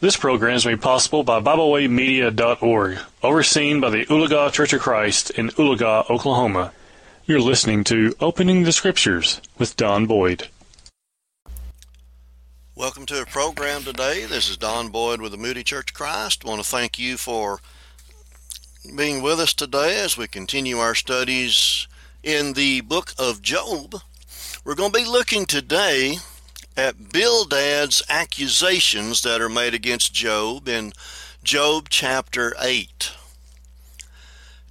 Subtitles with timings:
[0.00, 5.50] This program is made possible by BibleWayMedia.org, overseen by the Oologah Church of Christ in
[5.50, 6.72] Oologah, Oklahoma.
[7.26, 10.48] You're listening to Opening the Scriptures with Don Boyd.
[12.74, 14.24] Welcome to the program today.
[14.24, 16.46] This is Don Boyd with the Moody Church of Christ.
[16.46, 17.58] I want to thank you for
[18.96, 21.86] being with us today as we continue our studies
[22.22, 23.96] in the book of Job.
[24.64, 26.16] We're going to be looking today
[26.80, 30.94] at Bildad's accusations that are made against Job in
[31.44, 33.12] Job chapter 8.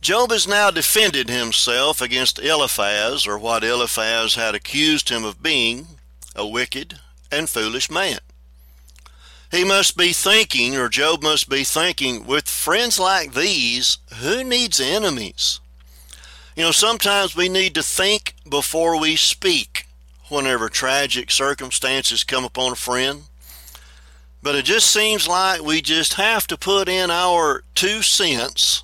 [0.02, 5.86] Job has now defended himself against Eliphaz, or what Eliphaz had accused him of being,
[6.36, 6.98] a wicked
[7.32, 8.18] and foolish man.
[9.52, 14.80] He must be thinking, or Job must be thinking, with friends like these, who needs
[14.80, 15.60] enemies?
[16.56, 19.86] You know, sometimes we need to think before we speak
[20.30, 23.24] whenever tragic circumstances come upon a friend.
[24.42, 28.84] But it just seems like we just have to put in our two cents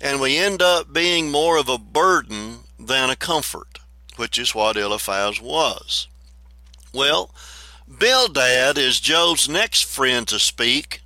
[0.00, 3.78] and we end up being more of a burden than a comfort,
[4.16, 6.08] which is what Eliphaz was.
[6.92, 7.30] Well,
[7.88, 11.02] Bildad is Job's next friend to speak,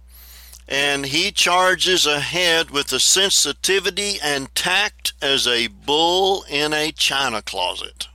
[0.66, 7.42] and he charges ahead with the sensitivity and tact as a bull in a china
[7.42, 8.08] closet.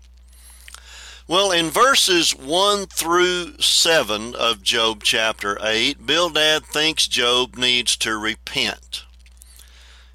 [1.27, 8.15] Well, in verses 1 through 7 of Job chapter 8, Bildad thinks Job needs to
[8.15, 9.05] repent.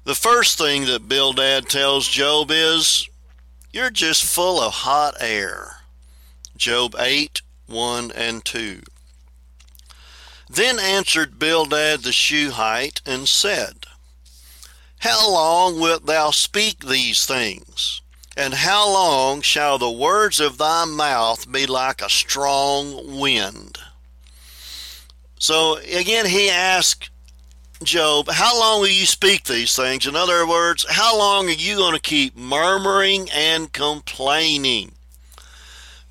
[0.05, 3.09] The first thing that Bildad tells Job is,
[3.73, 5.81] You're just full of hot air.
[6.55, 8.81] Job 8, 1 and 2.
[10.49, 13.85] Then answered Bildad the Shuhite and said,
[14.99, 18.00] How long wilt thou speak these things?
[18.37, 23.77] And how long shall the words of thy mouth be like a strong wind?
[25.37, 27.09] So again, he asked
[27.83, 30.05] Job, How long will you speak these things?
[30.05, 34.93] In other words, how long are you going to keep murmuring and complaining?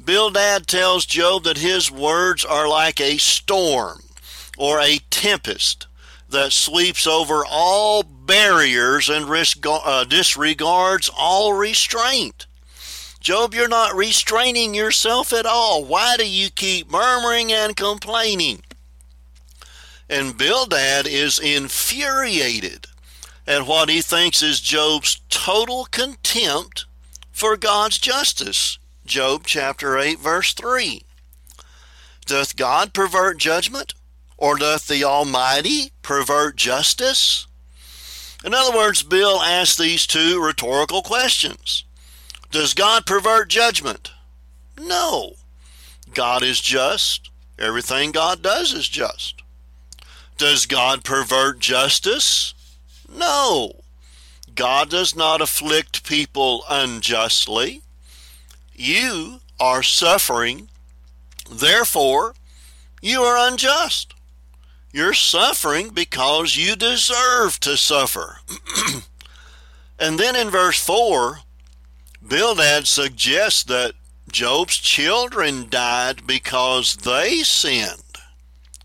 [0.05, 4.03] Bildad tells Job that his words are like a storm
[4.59, 5.87] or a tempest
[6.31, 12.47] that sweeps over all barriers and uh, disregards all restraint.
[13.21, 15.85] Job, you're not restraining yourself at all.
[15.85, 18.63] Why do you keep murmuring and complaining?
[20.09, 22.87] And Bildad is infuriated
[23.47, 26.87] at what he thinks is Job's total contempt
[27.31, 28.79] for God's justice.
[29.05, 31.03] Job chapter 8, verse 3.
[32.27, 33.95] Doth God pervert judgment?
[34.41, 37.47] Or doth the Almighty pervert justice?
[38.43, 41.85] In other words, Bill asks these two rhetorical questions.
[42.51, 44.11] Does God pervert judgment?
[44.79, 45.35] No.
[46.15, 47.31] God is just.
[47.59, 49.43] Everything God does is just.
[50.39, 52.55] Does God pervert justice?
[53.15, 53.83] No.
[54.55, 57.83] God does not afflict people unjustly.
[58.75, 60.71] You are suffering.
[61.51, 62.35] Therefore,
[63.03, 64.15] you are unjust.
[64.93, 68.39] You're suffering because you deserve to suffer.
[69.99, 71.41] and then in verse 4,
[72.27, 73.93] Bildad suggests that
[74.31, 78.03] Job's children died because they sinned.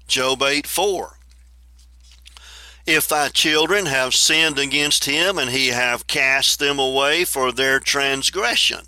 [0.07, 1.17] Job 8 4.
[2.85, 7.79] If thy children have sinned against him, and he have cast them away for their
[7.79, 8.81] transgression,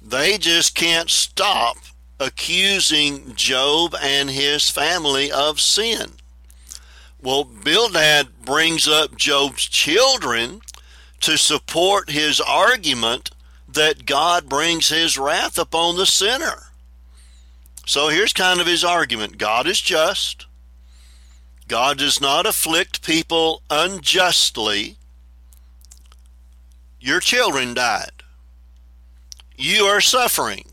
[0.00, 1.76] they just can't stop
[2.22, 6.12] accusing Job and his family of sin.
[7.20, 10.60] Well, Bildad brings up Job's children
[11.20, 13.30] to support his argument
[13.68, 16.64] that God brings his wrath upon the sinner.
[17.86, 20.46] So here's kind of his argument God is just.
[21.68, 24.96] God does not afflict people unjustly.
[27.00, 28.22] Your children died.
[29.56, 30.71] You are suffering.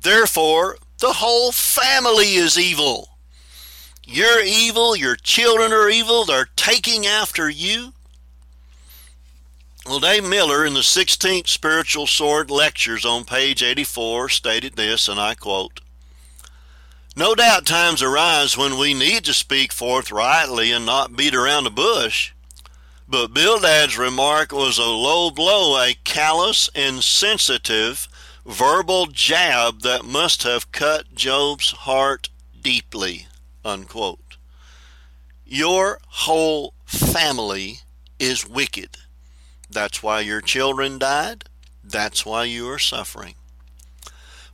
[0.00, 3.18] Therefore, the whole family is evil.
[4.04, 7.92] You're evil, your children are evil, they're taking after you.
[9.86, 15.18] Well, Dave Miller in the 16th Spiritual Sword Lectures on page 84 stated this, and
[15.18, 15.80] I quote
[17.16, 21.70] No doubt times arise when we need to speak forthrightly and not beat around the
[21.70, 22.32] bush.
[23.08, 28.08] But Bildad's remark was a low blow, a callous, insensitive,
[28.48, 32.30] verbal jab that must have cut Job's heart
[32.60, 33.26] deeply.
[33.64, 34.38] Unquote.
[35.44, 37.80] Your whole family
[38.18, 38.96] is wicked.
[39.70, 41.44] That's why your children died.
[41.84, 43.34] That's why you are suffering.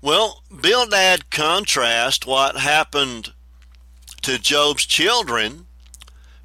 [0.03, 3.33] Well, Bildad contrast what happened
[4.23, 5.67] to Job's children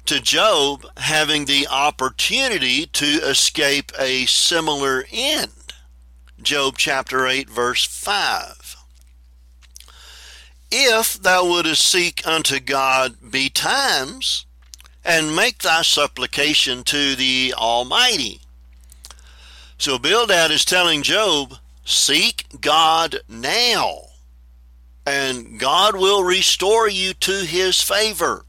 [0.06, 5.52] to Job having the opportunity to escape a similar end.
[6.42, 8.76] Job chapter 8, verse 5.
[10.70, 14.46] If thou wouldest seek unto God betimes,
[15.04, 18.40] and make thy supplication to the Almighty.
[19.78, 21.54] So Bildad is telling Job,
[21.84, 24.02] seek God now,
[25.06, 28.44] and God will restore you to his favor.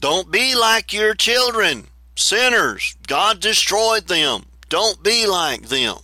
[0.00, 2.96] Don't be like your children, sinners.
[3.06, 4.46] God destroyed them.
[4.68, 5.98] Don't be like them.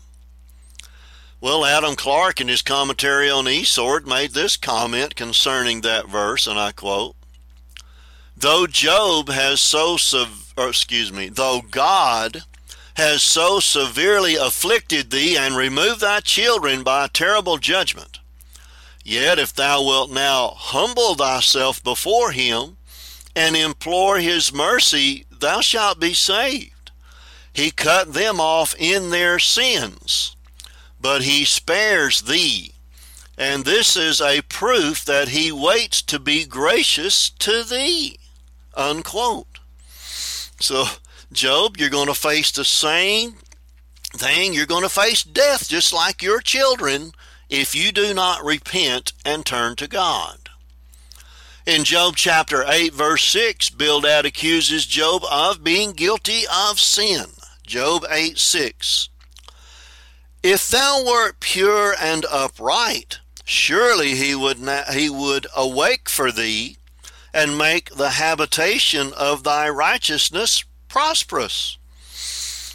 [1.40, 6.58] Well, Adam Clarke, in his commentary on e-Sword, made this comment concerning that verse, and
[6.58, 7.14] I quote
[8.36, 12.42] Though Job has so, sev- or excuse me, though God
[12.94, 18.18] has so severely afflicted thee and removed thy children by a terrible judgment,
[19.04, 22.78] yet if thou wilt now humble thyself before him,
[23.36, 26.90] and implore his mercy, thou shalt be saved.
[27.52, 30.34] He cut them off in their sins,
[31.00, 32.72] but he spares thee.
[33.36, 38.18] And this is a proof that he waits to be gracious to thee.
[38.74, 39.60] Unquote.
[40.60, 40.86] So,
[41.32, 43.36] Job, you're going to face the same
[44.12, 44.54] thing.
[44.54, 47.12] You're going to face death just like your children
[47.48, 50.48] if you do not repent and turn to God.
[51.64, 57.26] In Job chapter 8, verse 6, Bildad accuses Job of being guilty of sin.
[57.66, 59.10] Job 8, 6.
[60.42, 66.76] If thou wert pure and upright, surely he would, not, he would awake for thee
[67.34, 71.76] and make the habitation of thy righteousness prosperous.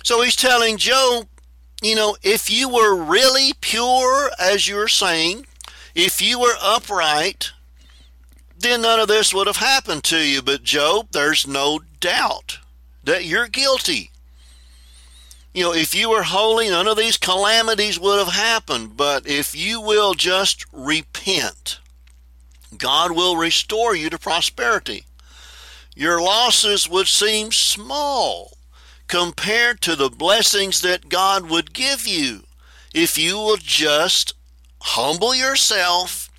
[0.03, 1.27] So he's telling Job,
[1.81, 5.45] you know, if you were really pure, as you're saying,
[5.95, 7.51] if you were upright,
[8.57, 10.41] then none of this would have happened to you.
[10.41, 12.59] But, Job, there's no doubt
[13.03, 14.11] that you're guilty.
[15.53, 18.97] You know, if you were holy, none of these calamities would have happened.
[18.97, 21.79] But if you will just repent,
[22.77, 25.05] God will restore you to prosperity.
[25.95, 28.57] Your losses would seem small
[29.07, 32.43] compared to the blessings that God would give you
[32.93, 34.33] if you will just
[34.81, 36.31] humble yourself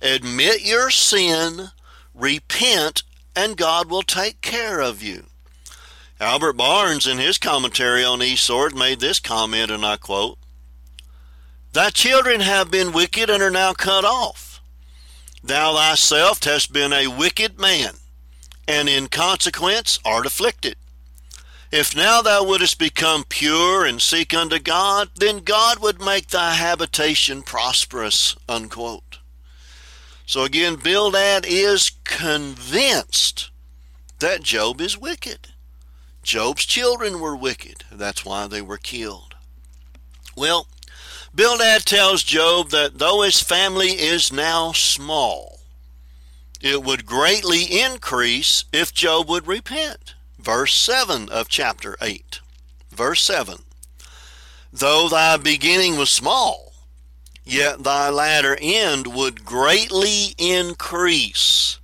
[0.00, 1.70] Admit your sin,
[2.14, 3.02] repent,
[3.34, 5.26] and God will take care of you.
[6.20, 10.36] Albert Barnes, in his commentary on e-Sword, made this comment, and I quote
[11.72, 14.60] Thy children have been wicked and are now cut off.
[15.44, 17.94] Thou thyself hast been a wicked man,
[18.66, 20.74] and in consequence art afflicted.
[21.70, 26.54] If now thou wouldest become pure and seek unto God, then God would make thy
[26.54, 28.34] habitation prosperous.
[28.48, 29.18] Unquote.
[30.26, 33.50] So again, Bildad is convinced
[34.18, 35.50] that Job is wicked.
[36.22, 37.84] Job's children were wicked.
[37.90, 39.34] That's why they were killed.
[40.36, 40.66] Well,
[41.34, 45.60] Bildad tells Job that though his family is now small,
[46.60, 50.14] it would greatly increase if Job would repent.
[50.38, 52.40] Verse 7 of chapter 8.
[52.90, 53.58] Verse 7
[54.72, 56.72] Though thy beginning was small,
[57.44, 61.77] yet thy latter end would greatly increase.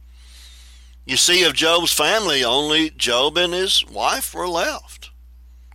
[1.05, 5.11] You see, of Job's family, only Job and his wife were left.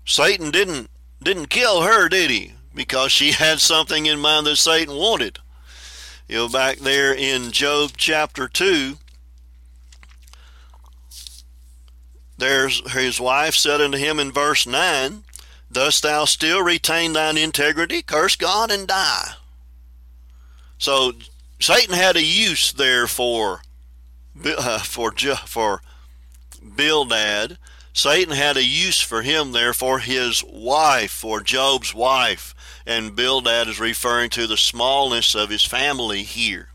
[0.06, 0.90] Satan didn't
[1.22, 2.54] didn't kill her, did he?
[2.74, 5.40] Because she had something in mind that Satan wanted.
[6.28, 8.98] You know, back there in Job chapter two,
[12.38, 15.24] there's his wife said unto him in verse nine,
[15.72, 18.02] Dost thou still retain thine integrity?
[18.02, 19.34] Curse God and die.
[20.80, 21.14] So
[21.60, 23.62] Satan had a use there for
[24.46, 25.82] uh, for for
[26.76, 27.58] Bildad.
[27.94, 32.56] Satan had a use for him there for his wife, for Job's wife,
[32.86, 36.70] and Bildad is referring to the smallness of his family here.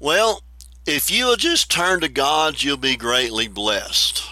[0.00, 0.42] Well,
[0.86, 4.22] if you will just turn to God, you'll be greatly blessed.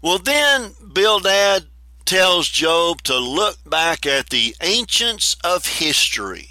[0.00, 1.66] Well, then Bildad
[2.04, 6.50] tells Job to look back at the ancients of history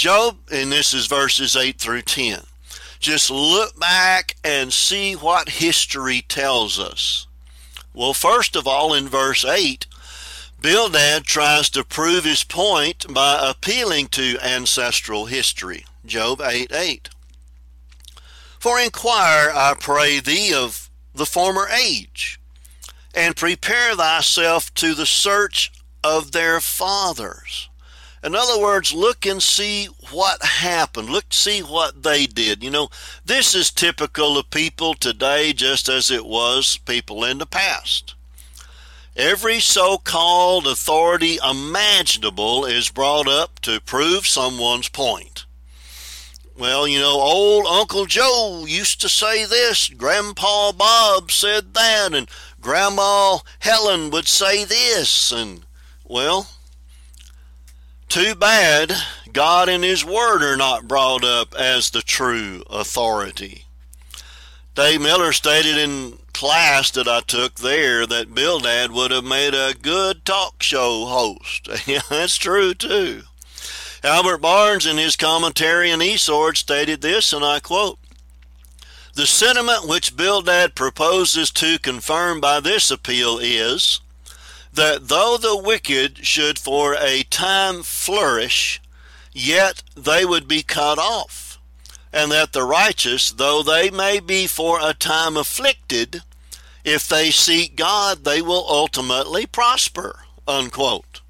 [0.00, 2.40] Job, and this is verses 8 through 10.
[3.00, 7.26] Just look back and see what history tells us.
[7.94, 9.86] Well, first of all, in verse 8,
[10.60, 15.86] Bildad tries to prove his point by appealing to ancestral history.
[16.04, 17.08] Job 8 8.
[18.58, 22.38] For inquire, I pray thee, of the former age,
[23.14, 25.72] and prepare thyself to the search
[26.04, 27.69] of their fathers
[28.22, 31.08] In other words, look and see what happened.
[31.08, 32.62] Look, see what they did.
[32.62, 32.88] You know,
[33.24, 38.14] this is typical of people today, just as it was people in the past.
[39.16, 45.46] Every so called authority imaginable is brought up to prove someone's point.
[46.56, 52.28] Well, you know, old Uncle Joe used to say this, Grandpa Bob said that, and
[52.60, 55.64] Grandma Helen would say this, and,
[56.04, 56.48] well,
[58.10, 58.92] too bad
[59.32, 63.66] God and His Word are not brought up as the true authority.
[64.74, 69.74] Dave Miller stated in class that I took there that Bildad would have made a
[69.80, 71.68] good talk show host.
[72.08, 73.22] that's true too.
[74.02, 77.98] Albert Barnes, in his commentary on e-Sword, stated this, and I quote
[79.14, 84.00] The sentiment which Bildad proposes to confirm by this appeal is
[84.72, 88.80] that though the wicked should for a time flourish,
[89.32, 91.58] yet they would be cut off,
[92.12, 96.22] and that the righteous, though they may be for a time afflicted,
[96.84, 100.20] if they seek God, they will ultimately prosper.
[100.48, 101.20] Unquote.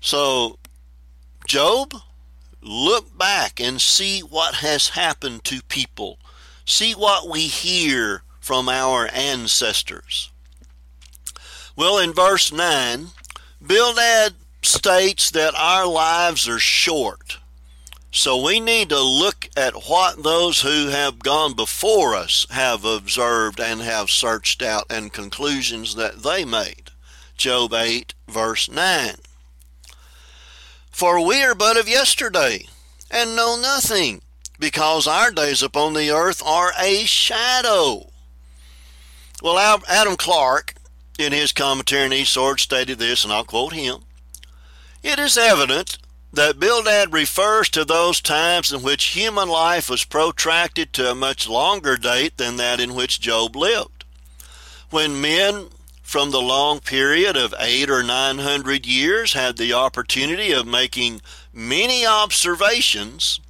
[0.00, 0.58] So,
[1.46, 1.94] Job,
[2.60, 6.18] look back and see what has happened to people.
[6.64, 10.31] See what we hear from our ancestors.
[11.74, 13.08] Well, in verse 9,
[13.64, 17.38] Bildad states that our lives are short.
[18.10, 23.58] So we need to look at what those who have gone before us have observed
[23.58, 26.90] and have searched out and conclusions that they made.
[27.38, 29.14] Job 8, verse 9.
[30.90, 32.66] For we are but of yesterday,
[33.10, 34.20] and know nothing,
[34.58, 38.10] because our days upon the earth are a shadow.
[39.42, 40.74] Well, Adam Clarke
[41.22, 44.00] in his commentary on e-Sword stated this, and I'll quote him.
[45.02, 45.98] It is evident
[46.32, 51.48] that Bildad refers to those times in which human life was protracted to a much
[51.48, 54.04] longer date than that in which Job lived.
[54.90, 55.68] When men
[56.02, 61.20] from the long period of eight or nine hundred years had the opportunity of making
[61.52, 63.40] many observations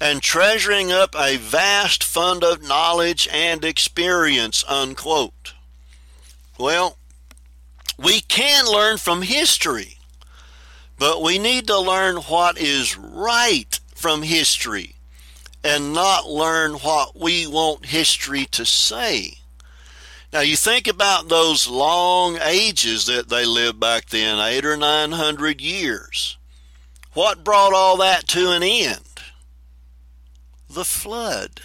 [0.00, 5.54] and treasuring up a vast fund of knowledge and experience, unquote.
[6.58, 6.96] Well,
[8.02, 9.98] we can learn from history,
[10.98, 14.94] but we need to learn what is right from history
[15.62, 19.34] and not learn what we want history to say.
[20.32, 25.12] Now, you think about those long ages that they lived back then, eight or nine
[25.12, 26.38] hundred years.
[27.12, 29.04] What brought all that to an end?
[30.68, 31.60] The flood.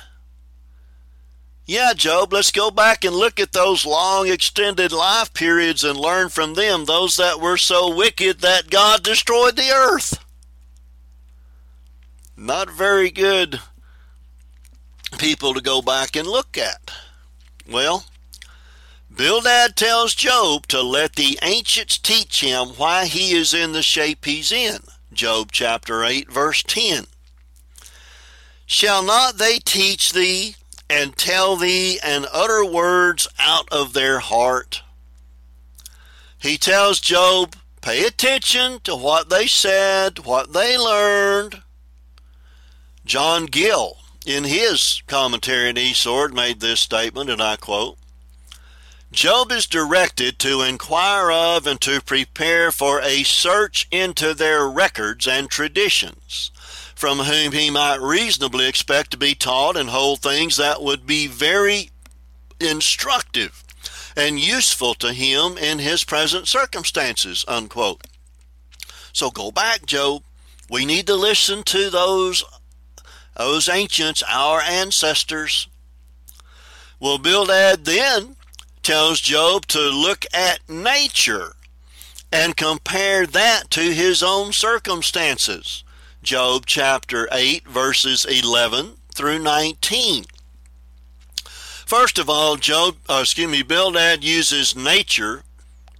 [1.67, 6.29] Yeah, Job, let's go back and look at those long extended life periods and learn
[6.29, 10.23] from them, those that were so wicked that God destroyed the earth.
[12.37, 13.59] Not very good
[15.17, 16.91] people to go back and look at.
[17.67, 18.05] Well,
[19.09, 24.25] Bildad tells Job to let the ancients teach him why he is in the shape
[24.25, 24.79] he's in.
[25.13, 27.05] Job chapter 8, verse 10.
[28.67, 30.55] Shall not they teach thee
[30.89, 34.83] and tell thee and utter words out of their heart.
[36.37, 41.61] He tells Job, pay attention to what they said, what they learned.
[43.05, 47.97] John Gill, in his commentary on e-Sword, made this statement, and I quote
[49.11, 55.27] Job is directed to inquire of and to prepare for a search into their records
[55.27, 56.51] and traditions
[57.05, 61.27] from whom he might reasonably expect to be taught and hold things that would be
[61.27, 61.91] very
[62.59, 63.63] instructive
[64.17, 68.01] and useful to him in his present circumstances, unquote.
[69.13, 70.23] So go back, Job.
[70.67, 72.43] We need to listen to those,
[73.37, 75.67] those ancients, our ancestors.
[76.99, 78.35] Well, Bildad then
[78.81, 81.53] tells Job to look at nature
[82.31, 85.83] and compare that to his own circumstances.
[86.25, 90.25] Job chapter 8, verses 11 through 19.
[91.85, 95.43] First of all, Job, uh, excuse me, Bildad uses nature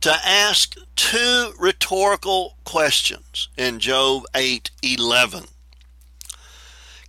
[0.01, 5.47] to ask two rhetorical questions in Job 8:11.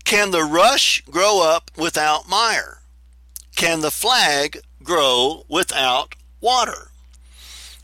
[0.05, 2.83] Can the rush grow up without mire?
[3.57, 6.91] Can the flag grow without water?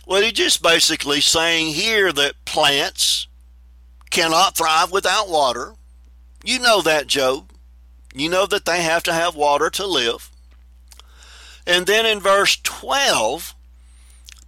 [0.04, 3.28] Well, he's just basically saying here that plants
[4.12, 5.74] cannot thrive without water.
[6.44, 7.50] You know that, Job.
[8.14, 10.30] You know that they have to have water to live.
[11.66, 13.54] And then in verse 12,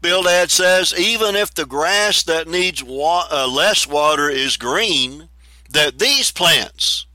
[0.00, 5.28] Bildad says, even if the grass that needs wa- uh, less water is green,
[5.70, 7.06] that these plants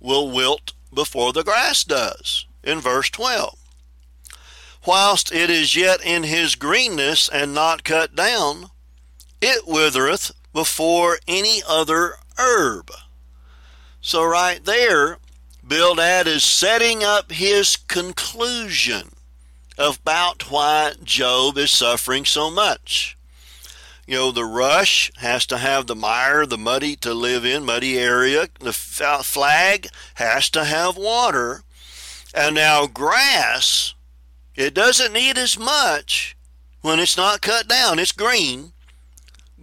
[0.00, 3.56] will wilt before the grass does, in verse 12.
[4.86, 8.70] Whilst it is yet in his greenness and not cut down,
[9.40, 12.90] it withereth before any other herb.
[14.00, 15.18] So, right there,
[15.62, 19.10] Bildad is setting up his conclusion
[19.76, 23.18] about why Job is suffering so much.
[24.06, 27.98] You know, the rush has to have the mire, the muddy to live in, muddy
[27.98, 28.48] area.
[28.58, 31.64] The flag has to have water.
[32.32, 33.94] And now grass,
[34.54, 36.34] it doesn't need as much
[36.80, 37.98] when it's not cut down.
[37.98, 38.72] It's green.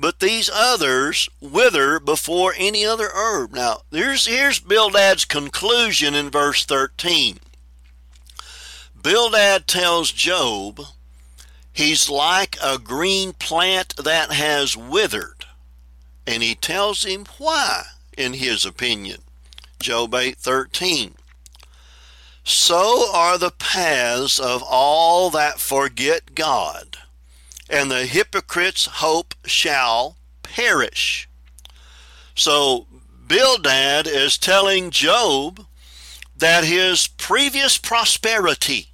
[0.03, 3.53] But these others wither before any other herb.
[3.53, 7.39] Now, here's, here's Bildad's conclusion in verse 13.
[9.01, 10.81] Bildad tells Job
[11.72, 15.45] he's like a green plant that has withered.
[16.27, 17.83] And he tells him why,
[18.17, 19.22] in his opinion.
[19.79, 21.13] Job 8:13.
[22.43, 26.93] So are the paths of all that forget God,
[27.70, 31.27] and the hypocrite's hope shall perish.
[32.36, 32.88] So
[33.27, 35.65] Bildad is telling Job
[36.36, 38.89] that his previous prosperity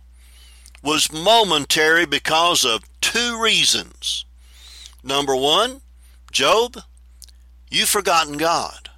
[0.83, 4.25] was momentary because of two reasons.
[5.03, 5.81] Number one,
[6.31, 6.77] Job,
[7.69, 8.89] you've forgotten God.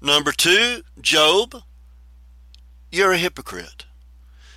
[0.00, 1.62] Number two, Job,
[2.90, 3.83] you're a hypocrite.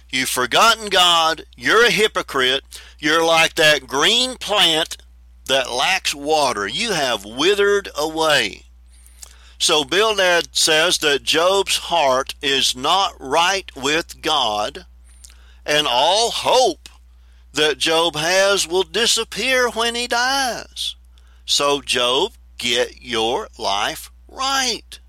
[0.10, 1.46] You've forgotten God.
[1.56, 2.64] You're a hypocrite.
[3.00, 4.98] You're like that green plant
[5.46, 6.68] that lacks water.
[6.68, 8.64] You have withered away.
[9.60, 14.86] So Bildad says that Job's heart is not right with God
[15.66, 16.90] and all hope
[17.54, 20.96] that Job has will disappear when he dies.
[21.46, 25.00] So, Job, get your life right.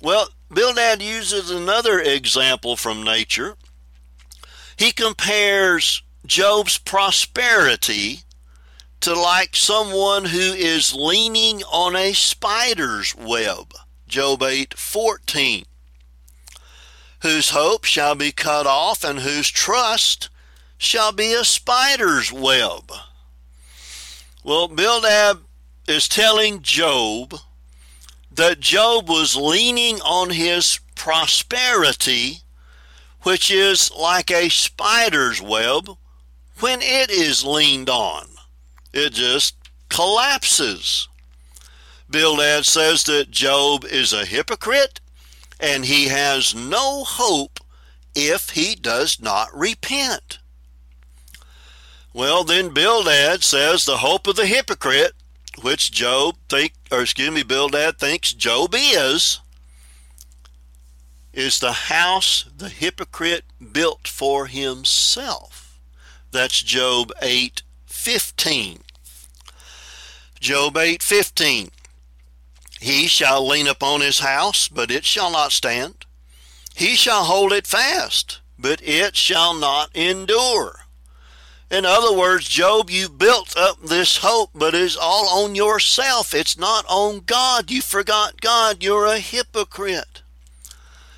[0.00, 3.56] Well, Bildad uses another example from nature.
[4.82, 8.24] He compares Job's prosperity
[8.98, 13.74] to like someone who is leaning on a spider's web.
[14.08, 15.66] Job 8 14
[17.20, 20.28] whose hope shall be cut off, and whose trust
[20.76, 22.90] shall be a spider's web.
[24.42, 25.38] Well, Bildad
[25.86, 27.36] is telling Job
[28.32, 32.41] that Job was leaning on his prosperity,
[33.22, 35.88] which is like a spider's web
[36.60, 38.26] when it is leaned on.
[38.92, 39.56] It just
[39.88, 41.08] collapses.
[42.10, 45.00] Bildad says that Job is a hypocrite
[45.58, 47.60] and he has no hope
[48.14, 50.38] if he does not repent.
[52.12, 55.12] Well, then Bildad says the hope of the hypocrite,
[55.62, 59.40] which Job think, or excuse me, Bildad thinks Job is,
[61.32, 65.80] is the house the hypocrite built for himself.
[66.30, 68.82] That's Job 8:15.
[70.40, 71.70] Job 8:15.
[72.80, 76.04] He shall lean upon his house, but it shall not stand.
[76.74, 80.86] He shall hold it fast, but it shall not endure.
[81.70, 86.34] In other words, Job, you built up this hope, but it's all on yourself.
[86.34, 87.70] It's not on God.
[87.70, 88.82] You forgot God.
[88.82, 90.11] You're a hypocrite.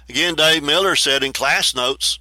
[0.09, 2.19] Again, Dave Miller said in class notes,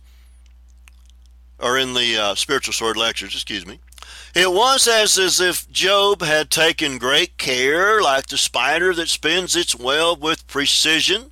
[1.60, 3.80] or in the uh, spiritual sword lectures, excuse me,
[4.34, 9.56] it was as, as if Job had taken great care, like the spider that spins
[9.56, 11.32] its web with precision,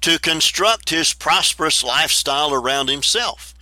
[0.00, 3.54] to construct his prosperous lifestyle around himself,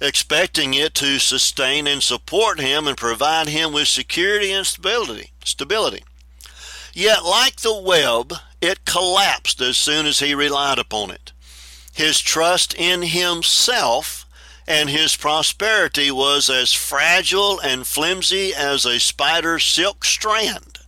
[0.00, 5.30] expecting it to sustain and support him and provide him with security and stability.
[5.44, 6.02] stability.
[6.92, 11.32] Yet, like the web, it collapsed as soon as he relied upon it.
[11.98, 14.24] His trust in himself
[14.68, 20.78] and his prosperity was as fragile and flimsy as a spider's silk strand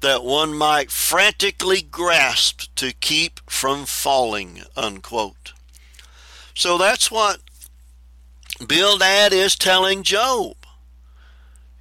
[0.00, 4.62] that one might frantically grasp to keep from falling.
[4.74, 5.52] Unquote.
[6.54, 7.40] So that's what
[8.66, 10.56] Bildad is telling Job.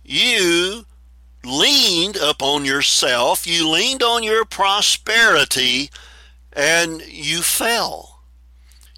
[0.03, 0.87] You
[1.45, 5.89] leaned upon yourself, you leaned on your prosperity,
[6.51, 8.12] and you fell.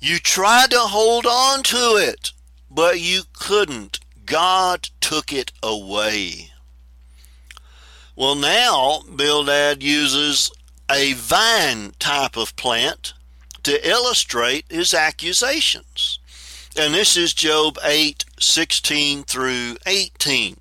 [0.02, 2.32] You tried to hold on to it
[2.76, 4.00] but you couldn't.
[4.26, 6.52] God took it away.
[8.16, 10.52] Well, now Bildad uses
[10.92, 13.14] a vine type of plant
[13.64, 16.20] to illustrate his accusations.
[16.78, 20.58] And this is Job 8 16 through 18.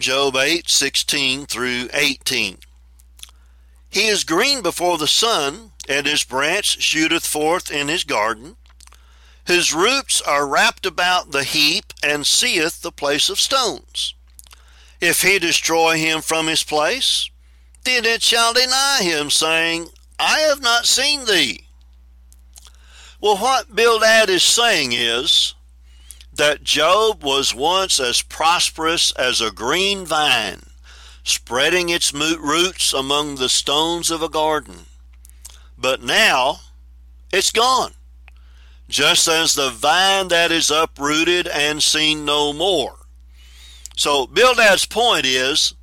[0.00, 2.58] Job 8, 16 through 18.
[3.88, 8.56] He is green before the sun, and his branch shooteth forth in his garden.
[9.46, 14.14] His roots are wrapped about the heap, and seeth the place of stones.
[15.00, 17.28] If he destroy him from his place,
[17.84, 21.66] then it shall deny him, saying, I have not seen thee.
[23.20, 25.54] Well, what Bildad is saying is
[26.32, 30.62] that Job was once as prosperous as a green vine
[31.24, 34.86] spreading its roots among the stones of a garden.
[35.82, 36.60] But now
[37.32, 37.90] it's gone,
[38.88, 42.94] just as the vine that is uprooted and seen no more.
[43.96, 45.74] So Bildad's point is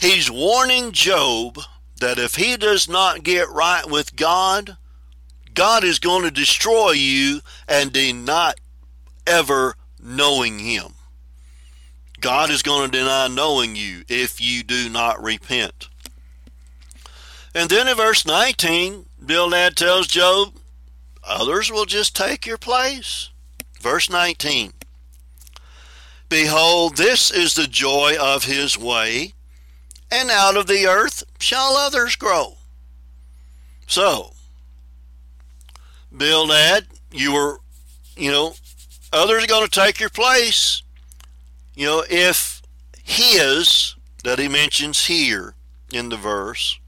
[0.00, 1.58] he's warning Job
[2.00, 4.78] that if he does not get right with God,
[5.52, 8.54] God is going to destroy you and deny
[9.26, 10.94] ever knowing him.
[12.20, 15.90] God is going to deny knowing you if you do not repent.
[17.54, 20.54] And then in verse 19, Bildad tells Job,
[21.22, 23.30] others will just take your place.
[23.80, 24.72] Verse 19
[26.28, 29.34] Behold, this is the joy of his way,
[30.10, 32.56] and out of the earth shall others grow.
[33.86, 34.32] So,
[36.16, 37.60] Bildad, you were,
[38.16, 38.54] you know,
[39.12, 40.82] others are going to take your place
[41.74, 42.62] you know, if
[43.02, 45.54] his, that he mentions here
[45.92, 46.78] in the verse,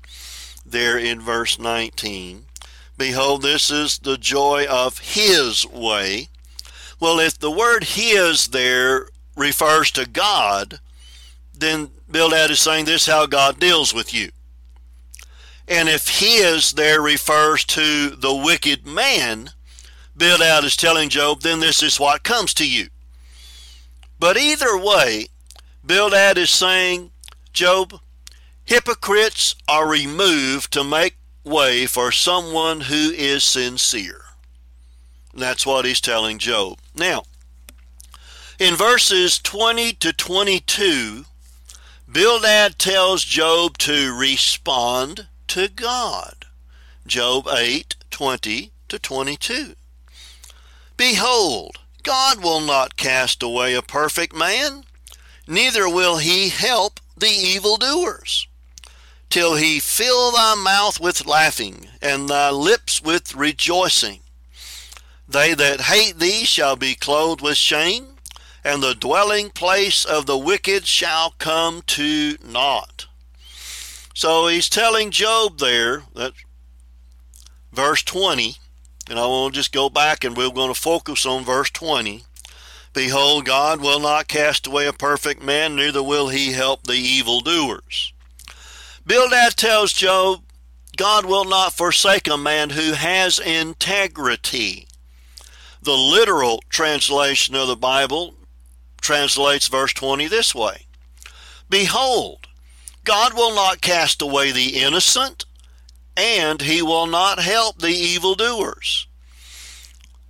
[0.74, 2.46] there in verse 19,
[2.98, 6.28] behold, this is the joy of his way.
[7.00, 9.06] Well, if the word his there
[9.36, 10.80] refers to God,
[11.56, 14.30] then Bildad is saying this is how God deals with you.
[15.68, 19.50] And if his there refers to the wicked man,
[20.16, 22.88] Bildad is telling Job, then this is what comes to you.
[24.18, 25.28] But either way,
[25.86, 27.12] Bildad is saying,
[27.52, 28.00] Job,
[28.64, 34.22] hypocrites are removed to make way for someone who is sincere.
[35.34, 36.78] That's what he's telling Job.
[36.96, 37.24] Now,
[38.58, 41.24] in verses 20 to 22,
[42.10, 46.46] Bildad tells Job to respond to God.
[47.06, 49.74] Job 8, 20 to 22.
[50.96, 54.84] Behold, God will not cast away a perfect man,
[55.48, 58.46] neither will he help the evildoers,
[59.34, 64.20] till he fill thy mouth with laughing, and thy lips with rejoicing.
[65.28, 68.14] They that hate thee shall be clothed with shame,
[68.62, 73.08] and the dwelling place of the wicked shall come to naught.
[74.14, 76.34] So he's telling Job there, that
[77.72, 78.54] verse 20,
[79.10, 82.22] and I will just go back and we're going to focus on verse 20.
[82.92, 88.13] Behold, God will not cast away a perfect man, neither will he help the evildoers.
[89.06, 90.42] Bildad tells Job,
[90.96, 94.86] God will not forsake a man who has integrity.
[95.82, 98.34] The literal translation of the Bible
[99.02, 100.86] translates verse 20 this way
[101.68, 102.46] Behold,
[103.04, 105.44] God will not cast away the innocent,
[106.16, 109.06] and he will not help the evildoers.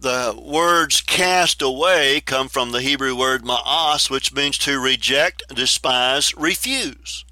[0.00, 6.34] The words cast away come from the Hebrew word ma'as, which means to reject, despise,
[6.36, 7.24] refuse.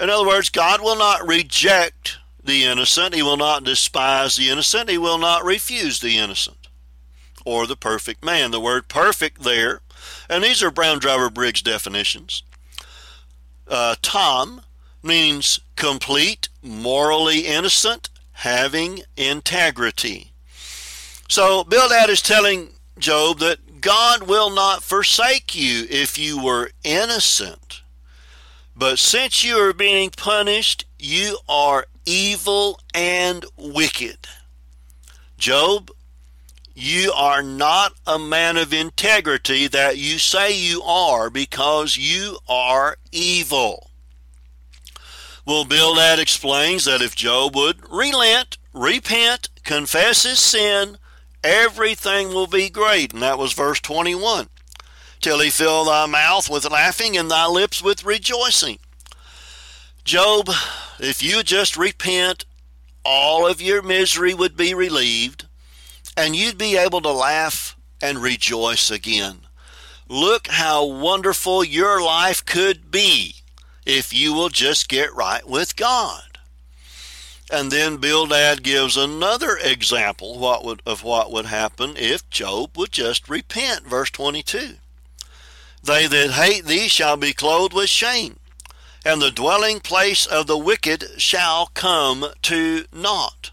[0.00, 4.88] In other words, God will not reject the innocent, He will not despise the innocent,
[4.88, 6.68] He will not refuse the innocent
[7.44, 8.50] or the perfect man.
[8.50, 9.80] The word perfect there,
[10.28, 12.42] and these are Brown Driver Briggs definitions.
[13.68, 14.62] Uh, tam
[15.02, 20.32] means complete, morally innocent, having integrity.
[21.28, 27.82] So Bildad is telling Job that God will not forsake you if you were innocent.
[28.80, 34.26] But since you are being punished, you are evil and wicked.
[35.36, 35.90] Job,
[36.74, 42.96] you are not a man of integrity that you say you are because you are
[43.12, 43.90] evil.
[45.44, 50.96] Well, Bildad explains that if Job would relent, repent, confess his sin,
[51.44, 53.12] everything will be great.
[53.12, 54.48] And that was verse 21.
[55.20, 58.78] Till he fill thy mouth with laughing and thy lips with rejoicing.
[60.02, 60.50] Job,
[60.98, 62.46] if you just repent,
[63.04, 65.46] all of your misery would be relieved,
[66.16, 69.40] and you'd be able to laugh and rejoice again.
[70.08, 73.36] Look how wonderful your life could be
[73.84, 76.38] if you will just get right with God.
[77.52, 82.92] And then Bildad gives another example what would, of what would happen if Job would
[82.92, 83.86] just repent.
[83.86, 84.76] Verse 22.
[85.82, 88.38] They that hate thee shall be clothed with shame,
[89.04, 93.50] and the dwelling place of the wicked shall come to naught.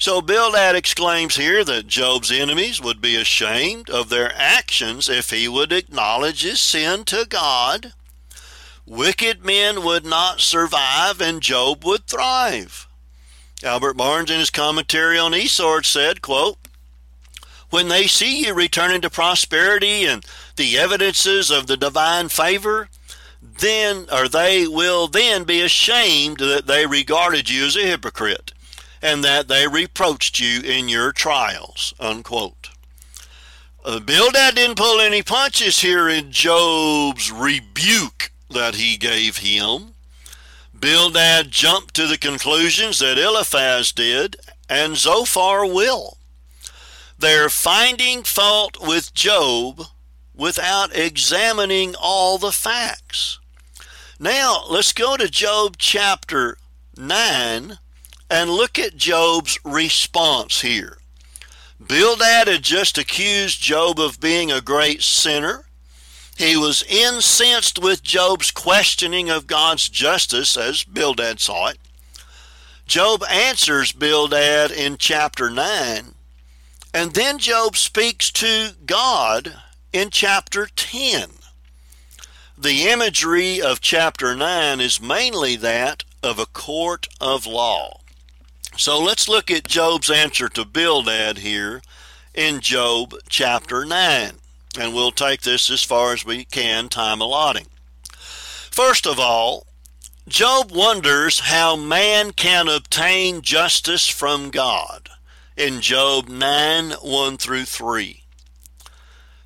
[0.00, 5.48] So Bildad exclaims here that Job's enemies would be ashamed of their actions if he
[5.48, 7.92] would acknowledge his sin to God.
[8.86, 12.86] Wicked men would not survive and Job would thrive.
[13.62, 16.58] Albert Barnes in his commentary on e-Sword said, quote,
[17.70, 20.24] When they see you returning to prosperity and
[20.56, 22.88] the evidences of the divine favor,
[23.42, 28.52] then or they will then be ashamed that they regarded you as a hypocrite
[29.00, 31.94] and that they reproached you in your trials.
[32.00, 32.70] Unquote.
[33.84, 39.94] Uh, Bildad didn't pull any punches here in Job's rebuke that he gave him.
[40.78, 44.36] Bildad jumped to the conclusions that Eliphaz did,
[44.68, 46.17] and Zophar will.
[47.20, 49.82] They're finding fault with Job
[50.36, 53.40] without examining all the facts.
[54.20, 56.58] Now, let's go to Job chapter
[56.96, 57.78] 9
[58.30, 60.98] and look at Job's response here.
[61.84, 65.64] Bildad had just accused Job of being a great sinner.
[66.36, 71.78] He was incensed with Job's questioning of God's justice, as Bildad saw it.
[72.86, 76.14] Job answers Bildad in chapter 9,
[76.98, 79.54] and then Job speaks to God
[79.92, 81.30] in chapter 10.
[82.58, 88.00] The imagery of chapter 9 is mainly that of a court of law.
[88.76, 91.82] So let's look at Job's answer to Bildad here
[92.34, 94.32] in Job chapter 9.
[94.76, 97.68] And we'll take this as far as we can, time allotting.
[98.10, 99.68] First of all,
[100.26, 105.07] Job wonders how man can obtain justice from God
[105.58, 108.22] in Job 9 1 through 3.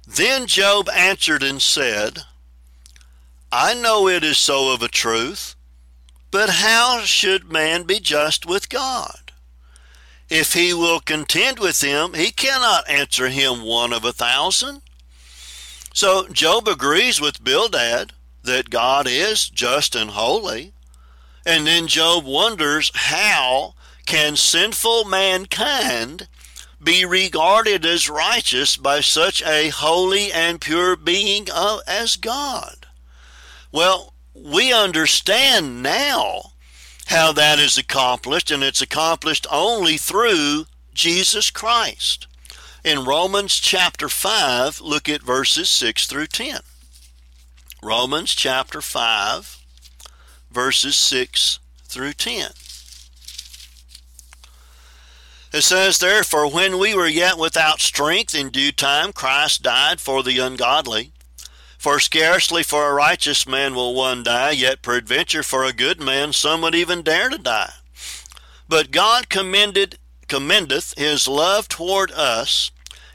[0.07, 2.25] Then Job answered and said,
[3.51, 5.57] I know it is so of a truth,
[6.31, 9.33] but how should man be just with God?
[10.29, 14.83] If he will contend with him, he cannot answer him one of a thousand.
[15.94, 20.72] So Job agrees with Bildad that God is just and holy.
[21.46, 23.75] And then Job wonders how
[24.07, 26.29] can sinful mankind
[26.83, 31.49] be regarded as righteous by such a holy and pure being
[31.87, 32.87] as God?
[33.71, 36.53] Well, we understand now
[37.07, 42.27] how that is accomplished, and it's accomplished only through Jesus Christ.
[42.85, 46.61] In Romans chapter 5, look at verses 6 through 10.
[47.83, 49.59] Romans chapter 5,
[50.51, 52.51] verses 6 through 10.
[55.53, 60.23] It says, Therefore, when we were yet without strength, in due time Christ died for
[60.23, 61.12] the ungodly.
[61.77, 66.33] For scarcely for a righteous man will one die, yet peradventure for a good man
[66.33, 67.73] some would even dare to die.
[68.69, 72.71] But God commended commendeth his love toward us,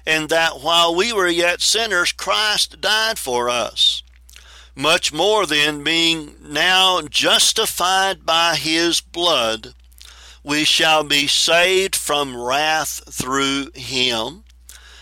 [0.06, 4.04] and that while we were yet sinners, Christ died for us.
[4.76, 9.73] Much more then, being now justified by his blood,
[10.43, 14.43] we shall be saved from wrath through him.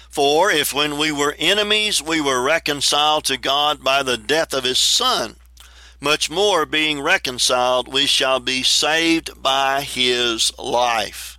[0.09, 4.63] For if when we were enemies we were reconciled to God by the death of
[4.63, 5.35] his Son,
[5.99, 11.37] much more being reconciled we shall be saved by his life.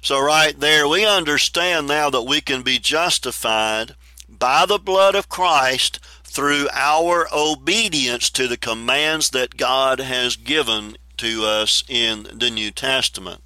[0.00, 3.94] So, right there, we understand now that we can be justified
[4.28, 10.96] by the blood of Christ through our obedience to the commands that God has given
[11.18, 13.42] to us in the New Testament.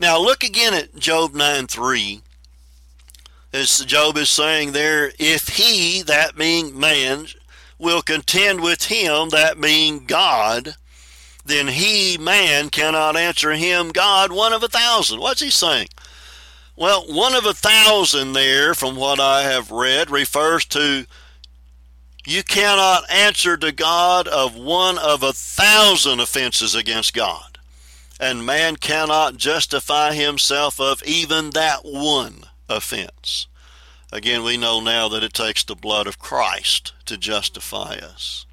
[0.00, 2.22] Now, look again at Job 9 3
[3.56, 7.26] as Job is saying there, if he, that being man,
[7.78, 10.76] will contend with him, that being God,
[11.44, 15.20] then he, man, cannot answer him, God, one of a thousand.
[15.20, 15.88] What's he saying?
[16.74, 21.06] Well, one of a thousand there, from what I have read, refers to
[22.26, 27.58] you cannot answer to God of one of a thousand offenses against God.
[28.18, 33.46] And man cannot justify himself of even that one offense.
[34.10, 38.46] Again, we know now that it takes the blood of Christ to justify us.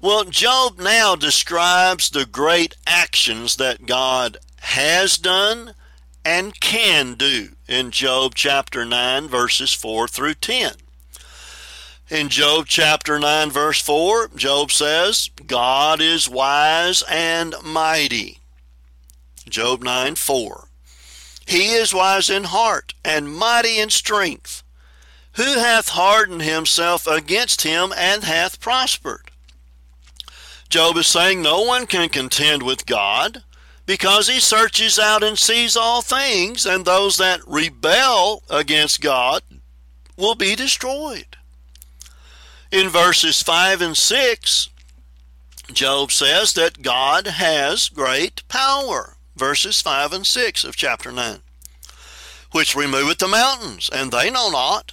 [0.00, 5.74] Well, Job now describes the great actions that God has done
[6.24, 10.72] and can do in Job chapter 9, verses 4 through 10.
[12.14, 18.38] In Job chapter 9, verse 4, Job says, God is wise and mighty.
[19.48, 20.68] Job 9, 4.
[21.44, 24.62] He is wise in heart and mighty in strength.
[25.32, 29.32] Who hath hardened himself against him and hath prospered?
[30.68, 33.42] Job is saying no one can contend with God
[33.86, 39.42] because he searches out and sees all things, and those that rebel against God
[40.16, 41.36] will be destroyed.
[42.70, 44.68] In verses 5 and 6,
[45.72, 49.16] Job says that God has great power.
[49.36, 51.40] Verses 5 and 6 of chapter 9.
[52.52, 54.92] Which removeth the mountains, and they know not,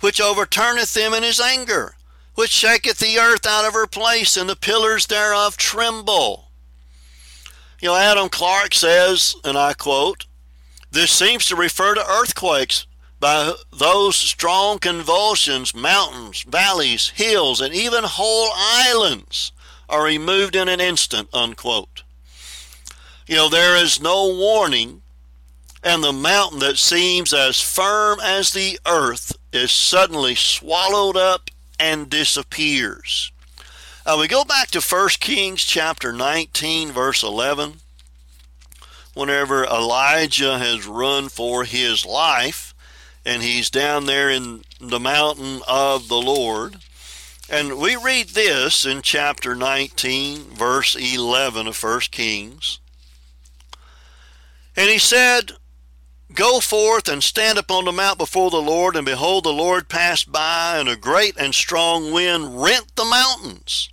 [0.00, 1.94] which overturneth them in his anger,
[2.34, 6.50] which shaketh the earth out of her place, and the pillars thereof tremble.
[7.80, 10.26] You know, Adam Clarke says, and I quote,
[10.90, 12.86] this seems to refer to earthquakes
[13.20, 19.52] by those strong convulsions, mountains, valleys, hills, and even whole islands
[19.88, 22.02] are removed in an instant, unquote.
[23.26, 25.02] You know, there is no warning,
[25.82, 32.10] and the mountain that seems as firm as the earth is suddenly swallowed up and
[32.10, 33.32] disappears.
[34.06, 37.74] Uh, we go back to 1 Kings chapter 19, verse 11.
[39.14, 42.67] Whenever Elijah has run for his life,
[43.24, 46.78] and he's down there in the mountain of the Lord,
[47.50, 52.78] and we read this in chapter 19, verse 11 of 1 Kings.
[54.76, 55.52] And he said,
[56.34, 60.30] Go forth and stand upon the mount before the Lord, and behold, the Lord passed
[60.30, 63.88] by, and a great and strong wind rent the mountains,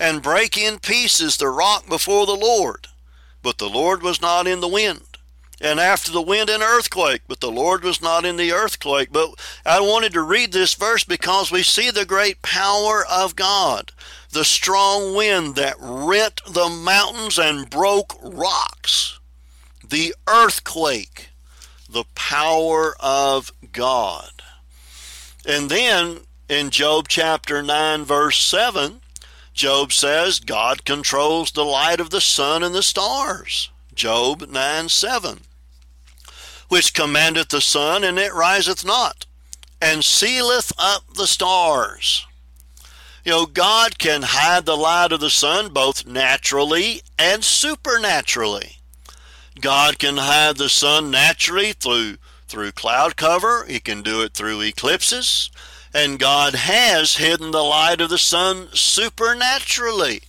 [0.00, 2.88] and brake in pieces the rock before the Lord.
[3.42, 5.07] But the Lord was not in the wind
[5.60, 9.12] and after the wind and earthquake but the lord was not in the earthquake.
[9.12, 13.92] But i wanted to read this verse because we see the great power of god
[14.30, 19.18] the strong wind that rent the mountains and broke rocks
[19.88, 21.30] the earthquake
[21.88, 24.42] the power of god.
[25.46, 29.00] And then in job chapter 9 verse 7
[29.54, 33.70] job says god controls the light of the sun and the stars.
[33.94, 35.40] Job 9 7
[36.68, 39.26] which commandeth the sun, and it riseth not,
[39.80, 42.26] and sealeth up the stars.
[43.24, 48.76] You know, God can hide the light of the sun both naturally and supernaturally.
[49.60, 53.64] God can hide the sun naturally through through cloud cover.
[53.66, 55.50] He can do it through eclipses.
[55.92, 60.22] And God has hidden the light of the sun supernaturally.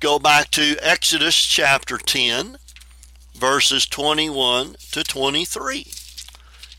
[0.00, 2.58] Go back to Exodus chapter 10
[3.42, 5.84] verses 21 to 23.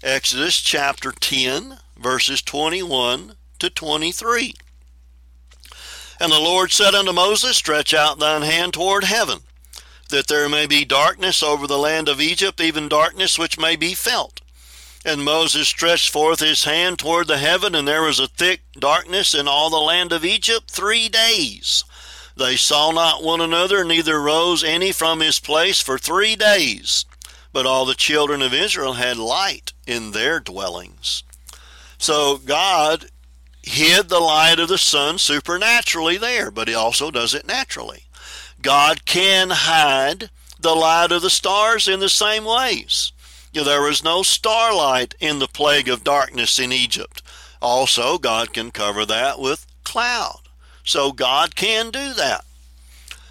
[0.02, 4.54] Exodus chapter 10, verses 21 to 23.
[6.22, 9.40] And the Lord said unto Moses, Stretch out thine hand toward heaven,
[10.08, 13.94] that there may be darkness over the land of Egypt, even darkness which may be
[13.94, 14.40] felt.
[15.04, 19.36] And Moses stretched forth his hand toward the heaven, and there was a thick darkness
[19.36, 21.84] in all the land of Egypt three days.
[22.36, 27.06] They saw not one another, neither rose any from his place for three days.
[27.52, 31.24] But all the children of Israel had light in their dwellings.
[31.98, 33.06] So God
[33.62, 38.06] hid the light of the sun supernaturally there, but he also does it naturally.
[38.62, 43.12] God can hide the light of the stars in the same ways.
[43.52, 47.22] You know, there was no starlight in the plague of darkness in Egypt.
[47.62, 50.40] Also, God can cover that with cloud.
[50.84, 52.46] So God can do that.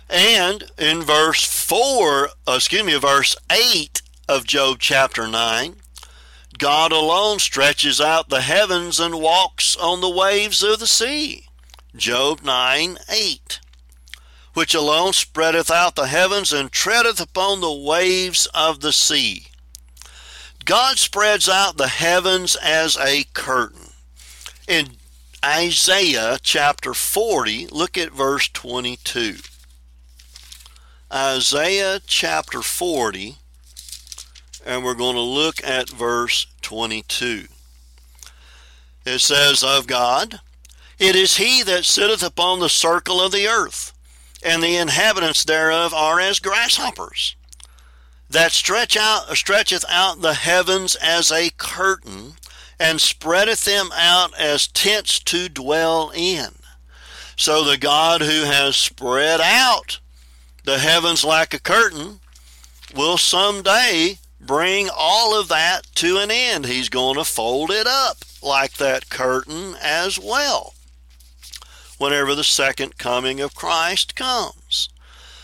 [0.08, 5.76] And in verse 4, uh, excuse me, verse 8 of Job chapter 9,
[6.58, 11.46] God alone stretches out the heavens and walks on the waves of the sea.
[11.96, 13.60] Job 9 8.
[14.54, 19.46] Which alone spreadeth out the heavens and treadeth upon the waves of the sea.
[20.64, 23.92] God spreads out the heavens as a curtain.
[24.68, 24.96] In
[25.44, 29.38] Isaiah chapter 40, look at verse 22.
[31.12, 33.38] Isaiah chapter 40,
[34.64, 37.46] and we're going to look at verse 22.
[39.04, 40.38] It says, Of God,
[41.00, 43.92] it is he that sitteth upon the circle of the earth,
[44.44, 47.34] and the inhabitants thereof are as grasshoppers,
[48.30, 52.34] that stretch out, stretcheth out the heavens as a curtain,
[52.82, 56.48] and spreadeth them out as tents to dwell in.
[57.36, 60.00] So the God who has spread out
[60.64, 62.18] the heavens like a curtain
[62.92, 66.66] will someday bring all of that to an end.
[66.66, 70.74] He's going to fold it up like that curtain as well
[71.98, 74.88] whenever the second coming of Christ comes.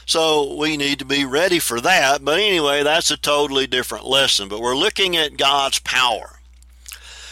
[0.06, 2.24] So we need to be ready for that.
[2.24, 4.48] But anyway, that's a totally different lesson.
[4.48, 6.37] But we're looking at God's power.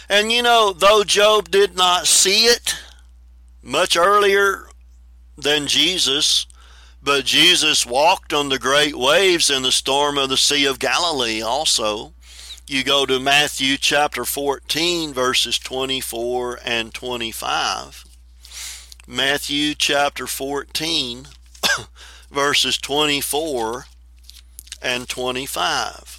[0.08, 2.76] And you know, though Job did not see it
[3.62, 4.68] much earlier
[5.36, 6.46] than Jesus,
[7.02, 11.40] But Jesus walked on the great waves in the storm of the Sea of Galilee
[11.40, 12.14] also.
[12.66, 18.04] You go to Matthew chapter 14, verses 24 and 25.
[19.06, 21.28] Matthew chapter 14,
[22.32, 23.86] verses 24
[24.82, 26.15] and 25.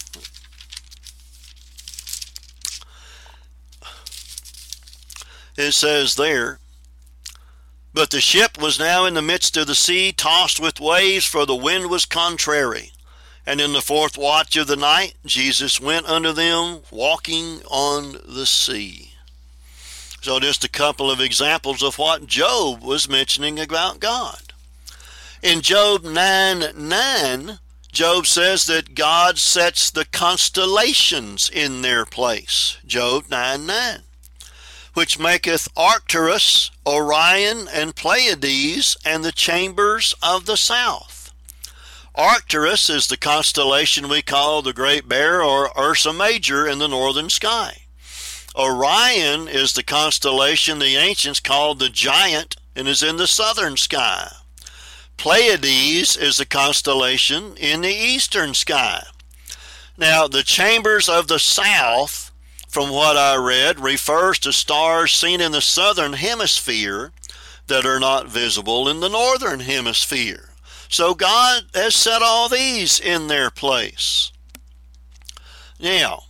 [5.58, 6.60] It says there,
[7.92, 11.48] But the ship was now in the midst of the sea, tossed with waves, for
[11.48, 12.92] the wind was contrary.
[13.44, 18.46] And in the fourth watch of the night, Jesus went unto them, walking on the
[18.46, 19.14] sea.
[20.22, 24.54] So, just a couple of examples of what Job was mentioning about God.
[25.42, 27.60] In Job 9 9,
[27.92, 32.78] Job says that God sets the constellations in their place.
[32.86, 34.02] Job 9 9.
[34.98, 41.32] Which maketh Arcturus, Orion, and Pleiades, and the chambers of the south.
[42.16, 47.30] Arcturus is the constellation we call the Great Bear or Ursa Major in the northern
[47.30, 47.84] sky.
[48.56, 54.32] Orion is the constellation the ancients called the Giant and is in the southern sky.
[55.16, 59.04] Pleiades is the constellation in the eastern sky.
[59.96, 62.27] Now, the chambers of the south,
[62.78, 67.12] from what I read, refers to stars seen in the southern hemisphere
[67.66, 70.50] that are not visible in the northern hemisphere.
[70.88, 74.32] So God has set all these in their place.
[75.80, 76.26] Now,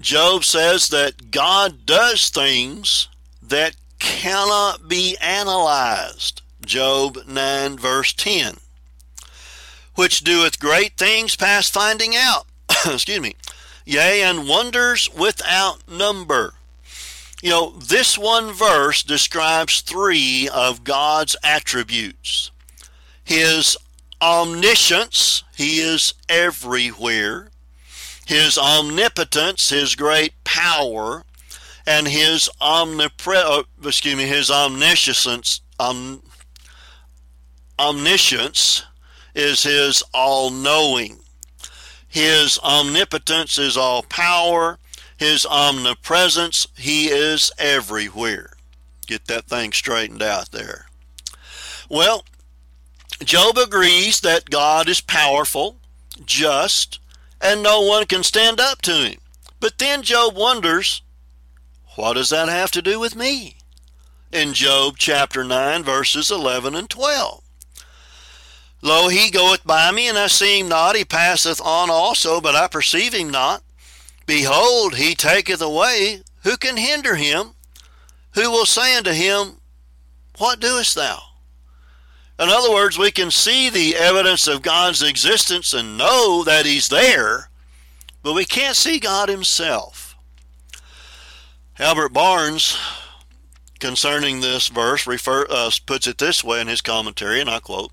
[0.00, 3.08] Job says that God does things
[3.42, 6.42] that cannot be analyzed.
[6.64, 8.58] Job 9, verse 10.
[9.96, 12.46] Which doeth great things past finding out.
[12.86, 13.34] Excuse me.
[13.86, 16.52] Yea, and wonders without number.
[17.42, 22.50] You know, this one verse describes three of God's attributes
[23.24, 23.78] His
[24.20, 27.50] omniscience, He is everywhere
[28.26, 31.24] his omnipotence, his great power,
[31.86, 36.22] and his omnipre- uh, excuse me, his omniscience, om-
[37.78, 38.82] omniscience
[39.34, 41.20] is his all-knowing.
[42.16, 44.78] His omnipotence is all power.
[45.18, 48.54] His omnipresence, he is everywhere.
[49.06, 50.86] Get that thing straightened out there.
[51.90, 52.24] Well,
[53.22, 55.76] Job agrees that God is powerful,
[56.24, 57.00] just,
[57.38, 59.18] and no one can stand up to him.
[59.60, 61.02] But then Job wonders,
[61.96, 63.58] what does that have to do with me?
[64.32, 67.42] In Job chapter 9, verses 11 and 12.
[68.86, 70.94] Lo, he goeth by me, and I see him not.
[70.94, 73.64] He passeth on also, but I perceive him not.
[74.26, 76.22] Behold, he taketh away.
[76.44, 77.56] Who can hinder him?
[78.34, 79.56] Who will say unto him,
[80.38, 81.18] What doest thou?
[82.38, 86.88] In other words, we can see the evidence of God's existence and know that He's
[86.88, 87.50] there,
[88.22, 90.14] but we can't see God Himself.
[91.80, 92.78] Albert Barnes,
[93.80, 97.90] concerning this verse, refer, uh, puts it this way in his commentary, and I quote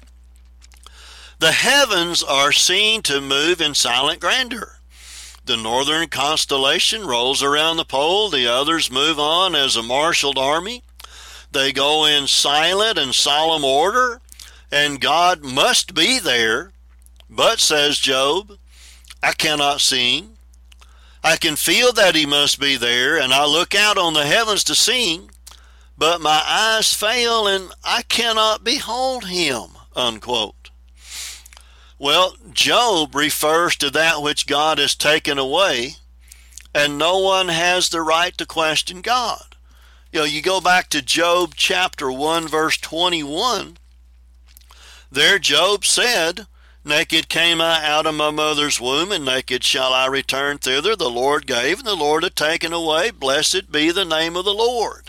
[1.44, 4.78] The heavens are seen to move in silent grandeur.
[5.44, 10.84] The northern constellation rolls around the pole, the others move on as a marshaled army.
[11.52, 14.22] They go in silent and solemn order
[14.72, 16.72] and God must be there.
[17.30, 18.58] But, says Job,
[19.22, 20.38] I cannot see him.
[21.26, 24.64] I can feel that he must be there, and I look out on the heavens
[24.64, 25.28] to see him,
[25.98, 29.72] but my eyes fail and I cannot behold him.
[29.94, 30.63] Unquote.
[32.00, 35.96] Well, Job refers to that which God has taken away,
[36.74, 39.56] and no one has the right to question God.
[40.12, 43.78] You know, you go back to Job chapter 1, verse 21,
[45.14, 46.48] there Job said,
[46.84, 50.96] Naked came I out of my mother's womb, and naked shall I return thither.
[50.96, 53.12] The Lord gave, and the Lord hath taken away.
[53.12, 55.03] Blessed be the name of the Lord.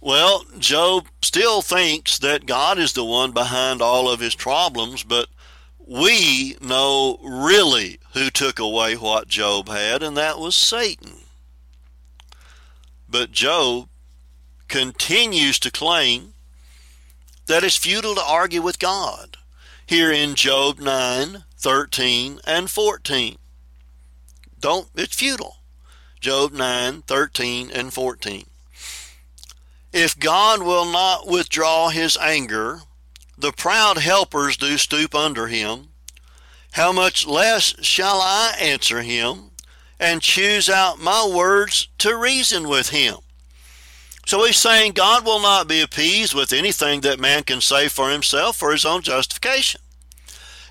[0.00, 5.28] Well, Job still thinks that God is the one behind all of his problems, but
[5.78, 11.14] we know really who took away what Job had, and that was Satan.
[13.08, 13.88] But Job
[14.68, 16.34] continues to claim
[17.46, 19.38] that it's futile to argue with God.
[19.86, 23.38] Here in Job 9, 13, and 14.
[24.60, 25.56] Don't, it's futile.
[26.20, 28.44] Job 9, 13, and 14.
[29.92, 32.80] If God will not withdraw his anger,
[33.38, 35.88] the proud helpers do stoop under him.
[36.72, 39.50] How much less shall I answer him
[39.98, 43.16] and choose out my words to reason with him?
[44.26, 48.10] So he's saying God will not be appeased with anything that man can say for
[48.10, 49.80] himself for his own justification.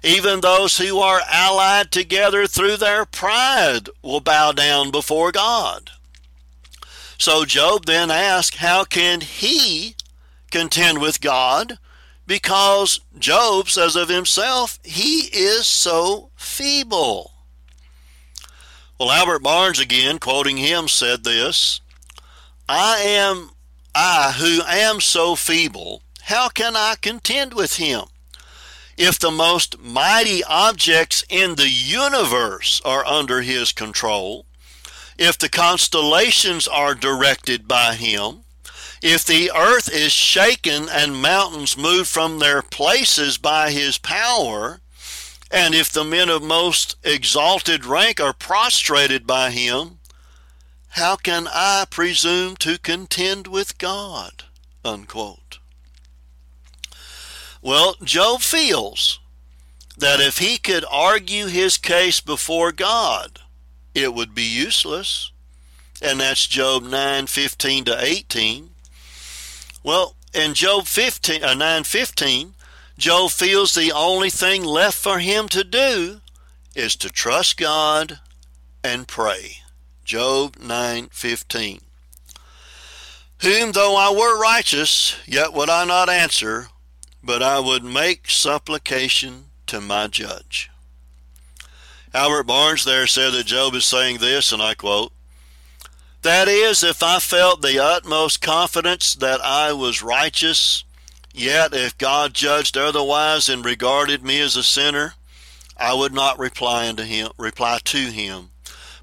[0.03, 5.89] Even those who are allied together through their pride will bow down before God.
[7.17, 9.95] So Job then asks, How can he
[10.51, 11.79] contend with God?
[12.25, 17.31] Because Job says of himself, he is so feeble.
[18.99, 21.81] Well, Albert Barnes, again, quoting him, said this
[22.67, 23.51] I am,
[23.95, 28.03] I who am so feeble, how can I contend with him?
[28.97, 34.45] If the most mighty objects in the universe are under his control,
[35.17, 38.41] if the constellations are directed by him,
[39.01, 44.81] if the earth is shaken and mountains moved from their places by his power,
[45.51, 49.99] and if the men of most exalted rank are prostrated by him,
[50.89, 54.45] how can I presume to contend with God?
[54.83, 55.59] Unquote.
[57.61, 59.19] Well, Job feels
[59.97, 63.41] that if he could argue his case before God,
[63.97, 65.31] it would be useless.
[66.01, 68.69] And that's Job 9 15 to 18.
[69.83, 72.53] Well, in Job 15, uh, 9 15,
[72.97, 76.21] Job feels the only thing left for him to do
[76.75, 78.19] is to trust God
[78.83, 79.57] and pray.
[80.03, 81.81] Job 9:15
[83.41, 86.69] Whom though I were righteous yet would I not answer
[87.21, 90.71] but I would make supplication to my judge.
[92.17, 95.11] Albert Barnes there said that Job is saying this and I quote
[96.23, 100.83] That is if I felt the utmost confidence that I was righteous
[101.37, 105.13] Yet if God judged otherwise and regarded me as a sinner,
[105.77, 108.49] I would not reply unto him, reply to him,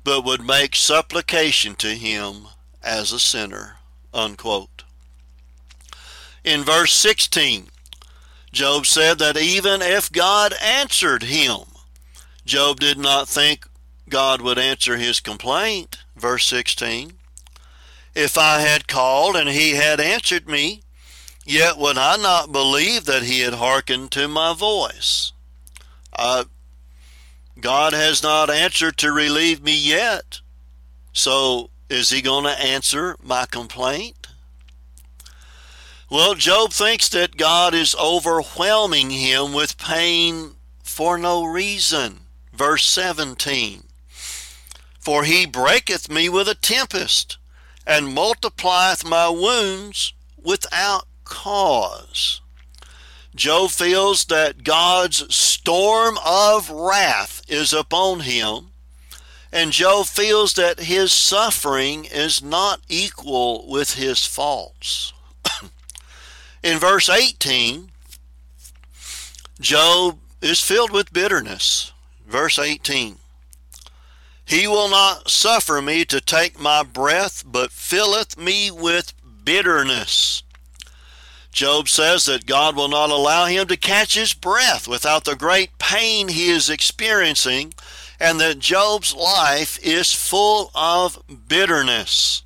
[0.03, 2.49] but would make supplication to him
[2.83, 3.77] as a sinner.
[4.13, 4.83] Unquote.
[6.43, 7.69] In verse 16,
[8.51, 11.61] Job said that even if God answered him,
[12.45, 13.67] Job did not think
[14.09, 15.99] God would answer his complaint.
[16.17, 17.15] Verse 16,
[18.15, 20.83] if I had called and he had answered me,
[21.47, 25.33] Yet would I not believe that he had hearkened to my voice.
[26.13, 26.45] Uh,
[27.61, 30.41] God has not answered to relieve me yet.
[31.13, 34.29] So is he going to answer my complaint?
[36.11, 42.24] Well, Job thinks that God is overwhelming him with pain for no reason.
[42.55, 43.83] Verse 17
[45.01, 47.37] For he breaketh me with a tempest,
[47.85, 52.41] and multiplieth my wounds without cause.
[53.35, 58.71] Job feels that God's storm of wrath is upon him,
[59.51, 65.13] and Job feels that his suffering is not equal with his faults.
[66.63, 67.91] In verse 18,
[69.61, 71.91] Job is filled with bitterness.
[72.27, 73.17] Verse 18
[74.45, 79.15] He will not suffer me to take my breath, but filleth me with
[79.45, 80.43] bitterness.
[81.53, 85.79] Job says that God will not allow him to catch his breath without the great
[85.79, 87.73] pain he is experiencing,
[88.19, 92.43] and that Job's life is full of bitterness.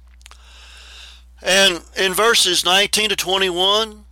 [1.40, 4.04] And in verses 19 to 21,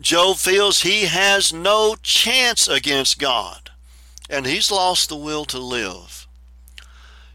[0.00, 3.63] Job feels he has no chance against God,
[4.28, 6.26] and he's lost the will to live.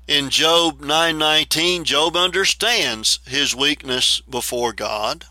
[0.07, 5.25] In Job 9:19, Job understands his weakness before God.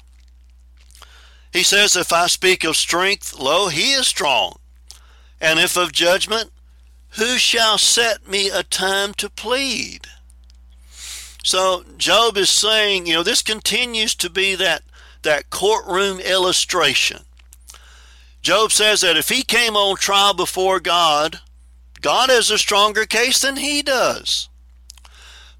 [1.53, 4.59] He says, If I speak of strength, lo, he is strong.
[5.41, 6.53] And if of judgment,
[7.11, 10.07] who shall set me a time to plead?
[11.43, 14.83] So Job is saying, you know, this continues to be that,
[15.23, 17.25] that courtroom illustration.
[18.43, 21.41] Job says that if he came on trial before God,
[22.01, 24.49] God has a stronger case than he does.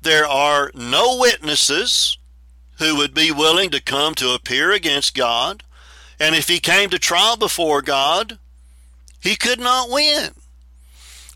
[0.01, 2.19] There are no witnesses
[2.79, 5.65] who would be willing to come to appear against God.
[6.21, 8.39] And if he came to trial before God,
[9.21, 10.31] he could not win.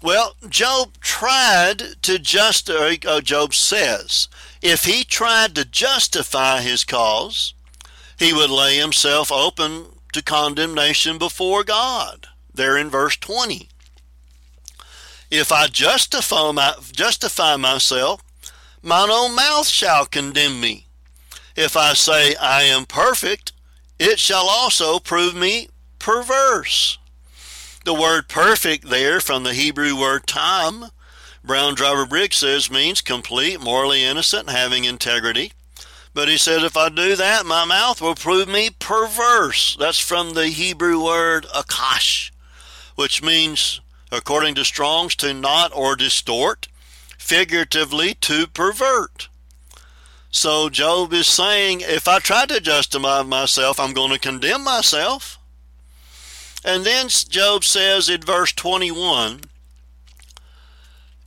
[0.02, 4.28] Well, Job tried to justify, uh, Job says,
[4.60, 7.54] if he tried to justify his cause,
[8.18, 12.26] he would lay himself open to condemnation before God.
[12.52, 13.68] There in verse 20.
[15.32, 18.22] If I justify, my, justify myself,
[18.82, 20.88] mine own mouth shall condemn me.
[21.56, 23.52] If I say I am perfect,
[23.98, 25.68] it shall also prove me
[25.98, 26.98] perverse.
[27.86, 30.90] The word perfect there from the Hebrew word tam,
[31.42, 35.52] Brown Driver Briggs says means complete, morally innocent, having integrity.
[36.12, 39.76] But he says, if I do that, my mouth will prove me perverse.
[39.80, 42.30] That's from the Hebrew word akash,
[42.96, 43.80] which means,
[44.12, 46.68] according to Strong's, to knot or distort,
[47.18, 49.28] figuratively to pervert.
[50.30, 55.38] So Job is saying, if I try to justify myself, I'm going to condemn myself.
[56.64, 59.42] And then Job says in verse 21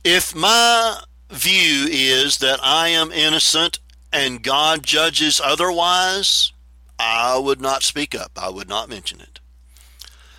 [0.02, 3.80] If my view is that I am innocent
[4.12, 6.52] and God judges otherwise,
[6.98, 8.32] I would not speak up.
[8.36, 9.40] I would not mention it.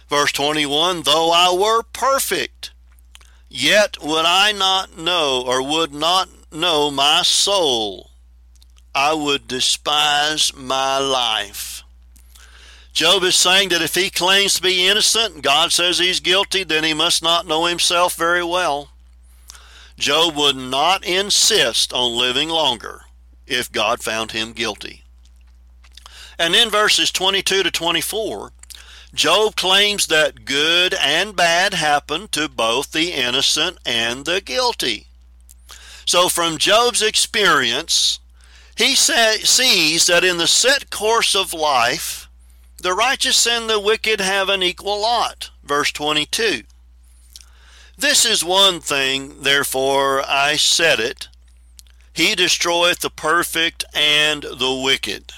[0.09, 2.71] Verse 21 Though I were perfect,
[3.49, 8.11] yet would I not know or would not know my soul.
[8.95, 11.83] I would despise my life.
[12.93, 16.63] Job is saying that if he claims to be innocent and God says he's guilty,
[16.63, 18.89] then he must not know himself very well.
[19.99, 23.01] Job would not insist on living longer
[23.45, 25.03] if God found him guilty.
[26.39, 28.51] And in verses 22 to 24,
[29.13, 35.07] Job claims that good and bad happen to both the innocent and the guilty.
[36.05, 38.19] So, from Job's experience,
[38.75, 42.29] he sees that in the set course of life,
[42.77, 45.49] the righteous and the wicked have an equal lot.
[45.63, 46.63] Verse 22.
[47.97, 51.27] This is one thing, therefore I said it.
[52.13, 55.33] He destroyeth the perfect and the wicked.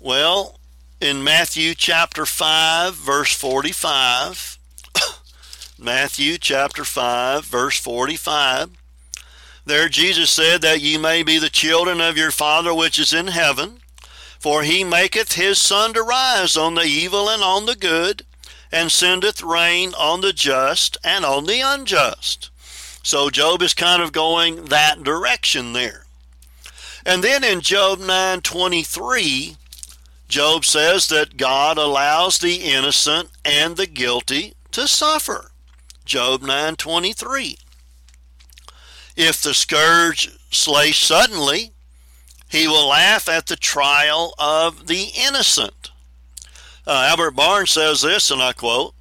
[0.00, 0.58] Well,
[1.00, 4.58] in Matthew chapter 5, verse 45,
[5.78, 8.70] Matthew chapter 5, verse 45,
[9.66, 13.28] there Jesus said that ye may be the children of your Father which is in
[13.28, 13.80] heaven.
[14.38, 18.26] For he maketh his sun to rise on the evil and on the good,
[18.70, 22.50] and sendeth rain on the just and on the unjust.
[23.02, 26.04] So Job is kind of going that direction there.
[27.06, 29.56] And then in Job 9:23,
[30.34, 35.52] Job says that God allows the innocent and the guilty to suffer.
[36.04, 37.56] Job 9:23.
[39.14, 41.70] If the scourge slays suddenly,
[42.48, 45.92] he will laugh at the trial of the innocent.
[46.84, 48.96] Uh, Albert Barnes says this, and I quote,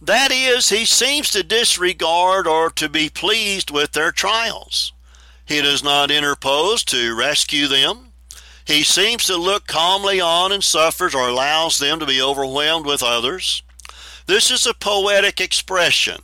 [0.00, 4.94] that is, he seems to disregard or to be pleased with their trials.
[5.44, 8.11] He does not interpose to rescue them.
[8.64, 13.02] He seems to look calmly on and suffers or allows them to be overwhelmed with
[13.02, 13.62] others.
[14.26, 16.22] This is a poetic expression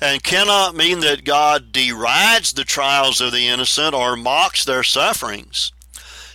[0.00, 5.72] and cannot mean that God derides the trials of the innocent or mocks their sufferings.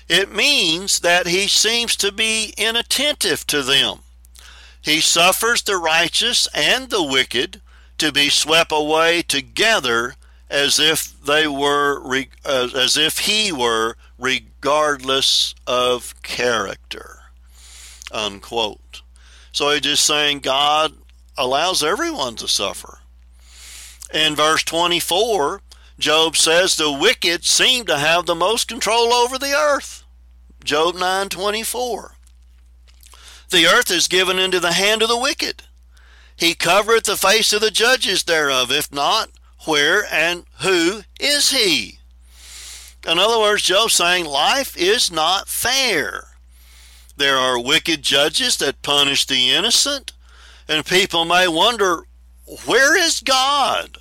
[0.09, 3.99] It means that he seems to be inattentive to them.
[4.81, 7.61] He suffers the righteous and the wicked
[7.99, 10.15] to be swept away together
[10.49, 12.03] as if they were
[12.43, 17.19] uh, as if he were regardless of character
[18.11, 19.01] unquote
[19.51, 20.93] so he's just saying god
[21.37, 22.99] allows everyone to suffer
[24.13, 25.61] in verse 24
[25.99, 30.01] job says the wicked seem to have the most control over the earth
[30.63, 32.15] Job 9:24.
[33.49, 35.63] The earth is given into the hand of the wicked.
[36.35, 38.71] He covereth the face of the judges thereof.
[38.71, 39.31] If not,
[39.65, 41.99] where and who is he?
[43.07, 46.25] In other words, Job's saying life is not fair.
[47.17, 50.13] There are wicked judges that punish the innocent,
[50.67, 52.03] and people may wonder,
[52.65, 53.97] where is God?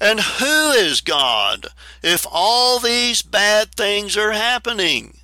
[0.00, 1.68] And who is God
[2.02, 5.18] if all these bad things are happening?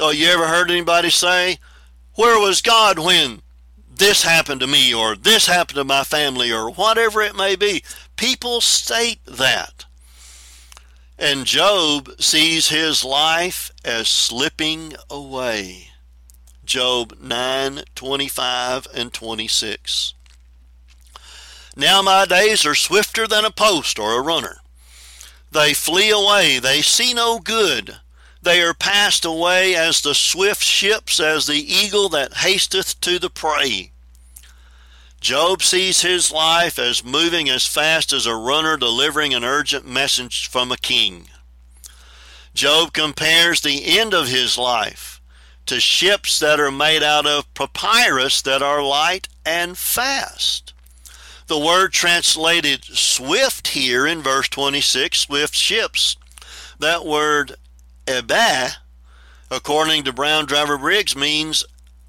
[0.00, 1.58] Oh, you ever heard anybody say,
[2.14, 3.42] Where was God when
[3.88, 7.82] this happened to me or this happened to my family or whatever it may be?
[8.16, 9.85] People state that.
[11.18, 15.88] And Job sees his life as slipping away.
[16.64, 20.14] Job 9 25 and 26.
[21.74, 24.58] Now my days are swifter than a post or a runner.
[25.50, 27.96] They flee away, they see no good.
[28.42, 33.30] They are passed away as the swift ships, as the eagle that hasteth to the
[33.30, 33.92] prey.
[35.26, 40.46] Job sees his life as moving as fast as a runner delivering an urgent message
[40.46, 41.26] from a king.
[42.54, 45.20] Job compares the end of his life
[45.66, 50.72] to ships that are made out of papyrus that are light and fast.
[51.48, 56.16] The word translated swift here in verse 26, swift ships,
[56.78, 57.56] that word
[58.06, 58.74] Ebeh,
[59.50, 61.64] according to Brown Driver Briggs, means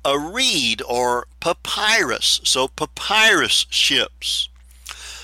[0.07, 4.47] a reed or papyrus, so papyrus ships.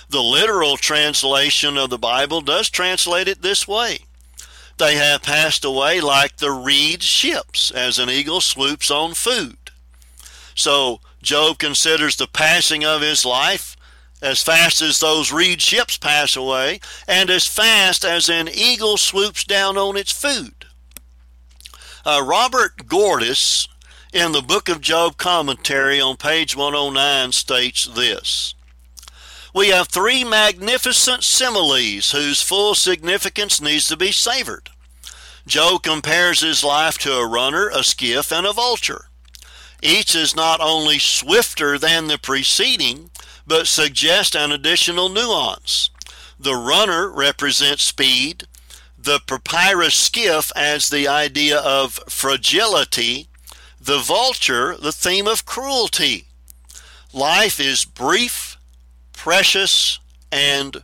[0.10, 4.00] The literal translation of the Bible does translate it this way.
[4.78, 9.58] they have passed away like the reed ships as an eagle swoops on food.
[10.56, 13.78] So Job considers the passing of his life
[14.22, 19.44] as fast as those reed ships pass away, and as fast as an eagle swoops
[19.44, 20.66] down on its food.
[22.06, 23.68] Uh, Robert Gordis,
[24.14, 28.54] in the Book of Job commentary on page 109, states this
[29.56, 34.70] We have three magnificent similes whose full significance needs to be savored.
[35.48, 39.06] Job compares his life to a runner, a skiff, and a vulture.
[39.82, 43.10] Each is not only swifter than the preceding,
[43.48, 45.90] but suggests an additional nuance.
[46.40, 48.48] The runner represents speed,
[48.98, 53.28] the papyrus skiff adds the idea of fragility,
[53.86, 56.26] the vulture, the theme of cruelty.
[57.12, 58.58] Life is brief,
[59.12, 60.00] precious,
[60.32, 60.84] and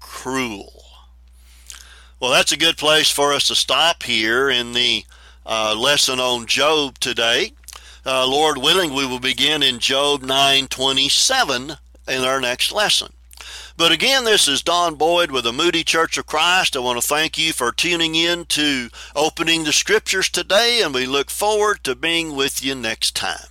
[0.00, 0.82] cruel.
[2.18, 5.04] Well, that's a good place for us to stop here in the
[5.44, 7.52] uh, lesson on Job today.
[8.04, 11.76] Uh, Lord willing, we will begin in Job 9:27
[12.08, 13.12] in our next lesson.
[13.78, 16.74] But again, this is Don Boyd with the Moody Church of Christ.
[16.74, 21.06] I want to thank you for tuning in to opening the scriptures today, and we
[21.06, 23.46] look forward to being with you next time.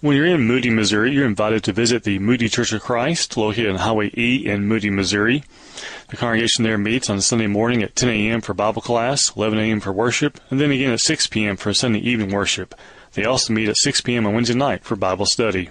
[0.00, 3.70] When you're in Moody, Missouri, you're invited to visit the Moody Church of Christ, located
[3.70, 5.44] on Highway E in Moody, Missouri.
[6.08, 8.40] The congregation there meets on Sunday morning at 10 a.m.
[8.40, 9.78] for Bible class, 11 a.m.
[9.78, 11.56] for worship, and then again at 6 p.m.
[11.56, 12.74] for Sunday evening worship.
[13.12, 14.26] They also meet at 6 p.m.
[14.26, 15.70] on Wednesday night for Bible study.